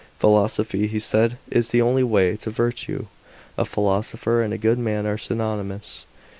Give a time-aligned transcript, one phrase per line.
[0.17, 3.05] Philosophy, he said, is the only way to virtue;
[3.55, 6.07] a philosopher and a good man are synonymous.